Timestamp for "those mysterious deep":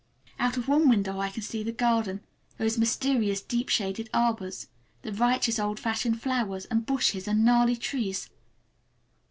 2.57-3.69